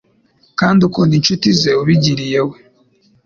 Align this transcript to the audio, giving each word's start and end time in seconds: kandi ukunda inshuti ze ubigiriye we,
kandi 0.59 0.79
ukunda 0.87 1.13
inshuti 1.19 1.47
ze 1.59 1.71
ubigiriye 1.81 2.39
we, 2.49 2.57